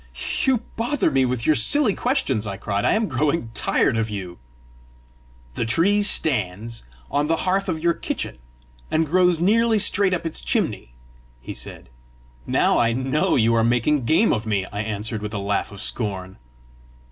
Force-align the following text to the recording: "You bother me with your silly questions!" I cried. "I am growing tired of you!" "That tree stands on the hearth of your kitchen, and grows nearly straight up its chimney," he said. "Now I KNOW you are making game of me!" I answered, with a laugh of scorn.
"You 0.43 0.63
bother 0.77 1.11
me 1.11 1.25
with 1.25 1.45
your 1.45 1.53
silly 1.53 1.93
questions!" 1.93 2.47
I 2.47 2.57
cried. 2.57 2.85
"I 2.85 2.93
am 2.93 3.07
growing 3.07 3.51
tired 3.53 3.95
of 3.97 4.09
you!" 4.09 4.39
"That 5.53 5.67
tree 5.67 6.01
stands 6.01 6.81
on 7.11 7.27
the 7.27 7.35
hearth 7.45 7.69
of 7.69 7.83
your 7.83 7.93
kitchen, 7.93 8.39
and 8.89 9.05
grows 9.05 9.39
nearly 9.39 9.77
straight 9.77 10.15
up 10.15 10.25
its 10.25 10.41
chimney," 10.41 10.95
he 11.39 11.53
said. 11.53 11.87
"Now 12.47 12.79
I 12.79 12.93
KNOW 12.93 13.35
you 13.35 13.53
are 13.53 13.63
making 13.63 14.05
game 14.05 14.33
of 14.33 14.47
me!" 14.47 14.65
I 14.73 14.79
answered, 14.81 15.21
with 15.21 15.35
a 15.35 15.37
laugh 15.37 15.71
of 15.71 15.83
scorn. 15.83 16.37